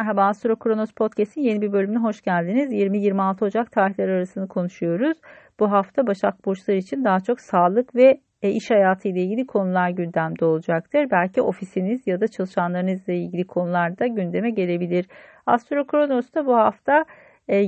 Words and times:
Merhaba 0.00 0.26
Astro 0.26 0.56
Kronos 0.56 0.92
Podcast'in 0.92 1.40
yeni 1.40 1.62
bir 1.62 1.72
bölümüne 1.72 1.98
hoş 1.98 2.22
geldiniz. 2.22 2.72
20-26 2.72 3.44
Ocak 3.44 3.72
tarihleri 3.72 4.12
arasını 4.12 4.48
konuşuyoruz. 4.48 5.18
Bu 5.60 5.70
hafta 5.70 6.06
Başak 6.06 6.44
Burçları 6.44 6.76
için 6.76 7.04
daha 7.04 7.20
çok 7.20 7.40
sağlık 7.40 7.94
ve 7.94 8.20
e, 8.42 8.50
iş 8.50 8.70
hayatı 8.70 9.08
ile 9.08 9.22
ilgili 9.22 9.46
konular 9.46 9.90
gündemde 9.90 10.44
olacaktır. 10.44 11.10
Belki 11.10 11.42
ofisiniz 11.42 12.06
ya 12.06 12.20
da 12.20 12.28
çalışanlarınızla 12.28 13.12
ilgili 13.12 13.46
konular 13.46 13.98
da 13.98 14.06
gündeme 14.06 14.50
gelebilir. 14.50 15.06
Astro 15.46 15.86
Kronos'ta 15.86 16.46
bu 16.46 16.56
hafta 16.56 17.04
e, 17.50 17.64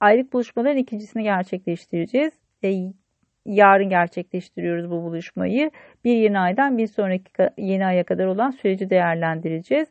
aylık 0.00 0.32
buluşmaların 0.32 0.78
ikincisini 0.78 1.22
gerçekleştireceğiz. 1.22 2.32
E, 2.64 2.74
yarın 3.46 3.88
gerçekleştiriyoruz 3.88 4.90
bu 4.90 5.02
buluşmayı. 5.02 5.70
Bir 6.04 6.16
yeni 6.16 6.38
aydan 6.38 6.78
bir 6.78 6.86
sonraki 6.86 7.50
yeni 7.58 7.86
aya 7.86 8.04
kadar 8.04 8.26
olan 8.26 8.50
süreci 8.50 8.90
değerlendireceğiz. 8.90 9.88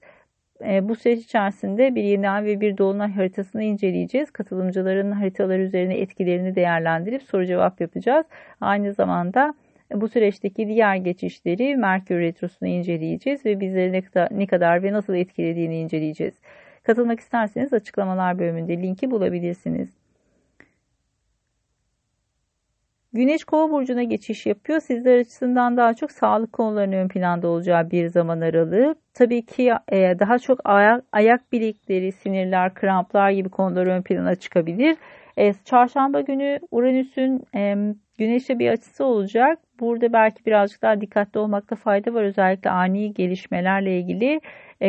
E, 0.67 0.89
bu 0.89 0.95
süreç 0.95 1.19
içerisinde 1.23 1.95
bir 1.95 2.03
yeni 2.03 2.29
ay 2.29 2.45
ve 2.45 2.61
bir 2.61 2.77
dolunay 2.77 3.11
haritasını 3.11 3.63
inceleyeceğiz. 3.63 4.31
Katılımcıların 4.31 5.11
haritaları 5.11 5.61
üzerine 5.61 5.97
etkilerini 5.97 6.55
değerlendirip 6.55 7.23
soru 7.23 7.45
cevap 7.45 7.81
yapacağız. 7.81 8.25
Aynı 8.61 8.93
zamanda 8.93 9.53
bu 9.93 10.07
süreçteki 10.07 10.67
diğer 10.67 10.95
geçişleri 10.95 11.75
Merkür 11.75 12.19
Retrosu'nu 12.19 12.69
inceleyeceğiz 12.69 13.45
ve 13.45 13.59
bizleri 13.59 14.03
ne 14.31 14.47
kadar 14.47 14.83
ve 14.83 14.93
nasıl 14.93 15.15
etkilediğini 15.15 15.79
inceleyeceğiz. 15.79 16.33
Katılmak 16.83 17.19
isterseniz 17.19 17.73
açıklamalar 17.73 18.39
bölümünde 18.39 18.77
linki 18.77 19.11
bulabilirsiniz. 19.11 20.02
Güneş 23.13 23.43
kova 23.43 23.71
burcuna 23.71 24.03
geçiş 24.03 24.45
yapıyor. 24.45 24.79
Sizler 24.79 25.17
açısından 25.17 25.77
daha 25.77 25.93
çok 25.93 26.11
sağlık 26.11 26.53
konularının 26.53 26.95
ön 26.95 27.07
planda 27.07 27.47
olacağı 27.47 27.91
bir 27.91 28.07
zaman 28.07 28.41
aralığı. 28.41 28.95
Tabii 29.13 29.45
ki 29.45 29.73
e, 29.91 30.19
daha 30.19 30.39
çok 30.39 30.59
ayak, 30.63 31.03
ayak 31.11 31.51
bilikleri, 31.51 32.11
sinirler, 32.11 32.73
kramplar 32.73 33.31
gibi 33.31 33.49
konular 33.49 33.87
ön 33.87 34.01
plana 34.01 34.35
çıkabilir. 34.35 34.97
E, 35.37 35.53
çarşamba 35.65 36.21
günü 36.21 36.59
Uranüs'ün 36.71 37.45
Güneş'e 38.17 38.59
bir 38.59 38.69
açısı 38.69 39.05
olacak. 39.05 39.59
Burada 39.83 40.13
belki 40.13 40.45
birazcık 40.45 40.81
daha 40.81 41.01
dikkatli 41.01 41.39
olmakta 41.39 41.75
fayda 41.75 42.13
var. 42.13 42.23
Özellikle 42.23 42.69
ani 42.69 43.13
gelişmelerle 43.13 43.99
ilgili 43.99 44.41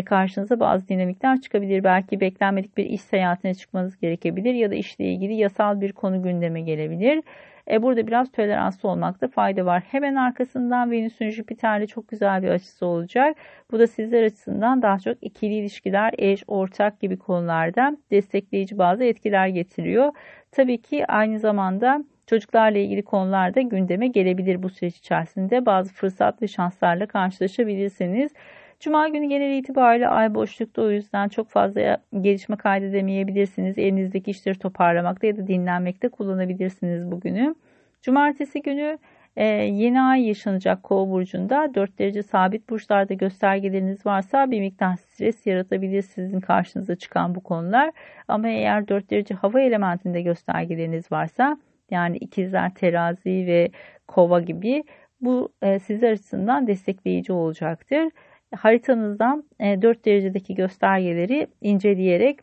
karşınıza 0.04 0.60
bazı 0.60 0.88
dinamikler 0.88 1.40
çıkabilir. 1.40 1.84
Belki 1.84 2.20
beklenmedik 2.20 2.76
bir 2.76 2.84
iş 2.84 3.00
seyahatine 3.00 3.54
çıkmanız 3.54 4.00
gerekebilir 4.00 4.54
ya 4.54 4.70
da 4.70 4.74
işle 4.74 5.04
ilgili 5.04 5.34
yasal 5.34 5.80
bir 5.80 5.92
konu 5.92 6.22
gündeme 6.22 6.60
gelebilir. 6.60 7.22
E, 7.70 7.82
burada 7.82 8.06
biraz 8.06 8.32
toleranslı 8.32 8.88
olmakta 8.88 9.28
fayda 9.28 9.66
var. 9.66 9.82
Hemen 9.90 10.14
arkasından 10.14 10.90
Venüs'ün 10.90 11.30
Jüpiter'le 11.30 11.86
çok 11.86 12.08
güzel 12.08 12.42
bir 12.42 12.48
açısı 12.48 12.86
olacak. 12.86 13.36
Bu 13.70 13.78
da 13.78 13.86
sizler 13.86 14.22
açısından 14.22 14.82
daha 14.82 14.98
çok 14.98 15.16
ikili 15.22 15.54
ilişkiler, 15.54 16.14
eş, 16.18 16.44
ortak 16.46 17.00
gibi 17.00 17.18
konularda 17.18 17.96
destekleyici 18.10 18.78
bazı 18.78 19.04
etkiler 19.04 19.46
getiriyor. 19.48 20.12
Tabii 20.52 20.82
ki 20.82 21.06
aynı 21.06 21.38
zamanda 21.38 22.04
çocuklarla 22.26 22.78
ilgili 22.78 23.02
konularda 23.02 23.60
gündeme 23.60 24.06
gelebilir 24.06 24.62
bu 24.62 24.70
süreç 24.70 24.96
içerisinde. 24.96 25.66
Bazı 25.66 25.92
fırsat 25.92 26.42
ve 26.42 26.48
şanslarla 26.48 27.06
karşılaşabilirsiniz. 27.06 28.32
Cuma 28.80 29.08
günü 29.08 29.28
genel 29.28 29.58
itibariyle 29.58 30.08
ay 30.08 30.34
boşlukta 30.34 30.82
o 30.82 30.90
yüzden 30.90 31.28
çok 31.28 31.48
fazla 31.48 31.98
gelişme 32.20 32.56
kaydedemeyebilirsiniz. 32.56 33.78
Elinizdeki 33.78 34.30
işleri 34.30 34.58
toparlamakta 34.58 35.26
ya 35.26 35.36
da 35.36 35.46
dinlenmekte 35.46 36.08
kullanabilirsiniz 36.08 37.10
bugünü. 37.10 37.54
Cumartesi 38.02 38.62
günü 38.62 38.98
e, 39.36 39.44
yeni 39.54 40.00
ay 40.00 40.28
yaşanacak 40.28 40.82
kova 40.82 41.10
burcunda 41.10 41.74
4 41.74 41.98
derece 41.98 42.22
sabit 42.22 42.70
burçlarda 42.70 43.14
göstergeleriniz 43.14 44.06
varsa 44.06 44.50
bir 44.50 44.60
miktar 44.60 44.96
stres 44.96 45.46
yaratabilir 45.46 46.02
sizin 46.02 46.40
karşınıza 46.40 46.96
çıkan 46.96 47.34
bu 47.34 47.40
konular. 47.40 47.92
Ama 48.28 48.48
eğer 48.48 48.88
4 48.88 49.10
derece 49.10 49.34
hava 49.34 49.60
elementinde 49.60 50.22
göstergeleriniz 50.22 51.12
varsa 51.12 51.56
yani 51.94 52.16
ikizler, 52.16 52.74
terazi 52.74 53.44
ve 53.46 53.70
kova 54.08 54.40
gibi 54.40 54.84
bu 55.20 55.52
e, 55.62 55.78
sizler 55.78 56.12
açısından 56.12 56.66
destekleyici 56.66 57.32
olacaktır 57.32 58.10
haritanızdan 58.54 59.44
4 59.60 59.98
e, 59.98 60.04
derecedeki 60.04 60.54
göstergeleri 60.54 61.46
inceleyerek 61.60 62.38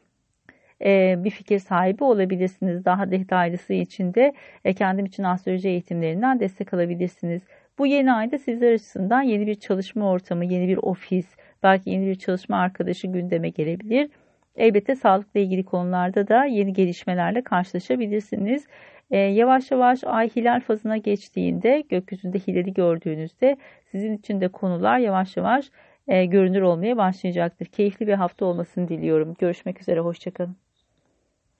e, 0.85 1.15
bir 1.23 1.29
fikir 1.29 1.59
sahibi 1.59 2.03
olabilirsiniz. 2.03 2.85
Daha 2.85 3.11
detaylısı 3.11 3.73
için 3.73 4.13
de 4.13 4.33
e, 4.65 4.73
kendim 4.73 5.05
için 5.05 5.23
astroloji 5.23 5.69
eğitimlerinden 5.69 6.39
destek 6.39 6.73
alabilirsiniz. 6.73 7.41
Bu 7.79 7.87
yeni 7.87 8.13
ayda 8.13 8.37
sizler 8.37 8.73
açısından 8.73 9.21
yeni 9.21 9.47
bir 9.47 9.55
çalışma 9.55 10.11
ortamı, 10.11 10.45
yeni 10.45 10.67
bir 10.67 10.77
ofis, 10.77 11.35
belki 11.63 11.89
yeni 11.89 12.07
bir 12.07 12.15
çalışma 12.15 12.57
arkadaşı 12.57 13.07
gündeme 13.07 13.49
gelebilir. 13.49 14.09
Elbette 14.55 14.95
sağlıkla 14.95 15.39
ilgili 15.39 15.65
konularda 15.65 16.27
da 16.27 16.45
yeni 16.45 16.73
gelişmelerle 16.73 17.43
karşılaşabilirsiniz. 17.43 18.67
Ee, 19.11 19.17
yavaş 19.17 19.71
yavaş 19.71 20.03
ay 20.03 20.29
hilal 20.29 20.59
fazına 20.61 20.97
geçtiğinde 20.97 21.83
gökyüzünde 21.89 22.39
hilali 22.39 22.73
gördüğünüzde 22.73 23.57
sizin 23.91 24.17
için 24.17 24.41
de 24.41 24.47
konular 24.47 24.99
yavaş 24.99 25.37
yavaş 25.37 25.71
e, 26.07 26.25
görünür 26.25 26.61
olmaya 26.61 26.97
başlayacaktır. 26.97 27.65
Keyifli 27.65 28.07
bir 28.07 28.13
hafta 28.13 28.45
olmasını 28.45 28.87
diliyorum. 28.87 29.33
Görüşmek 29.39 29.81
üzere, 29.81 29.99
hoşçakalın. 29.99 30.70